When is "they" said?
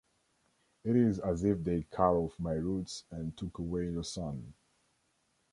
1.63-1.83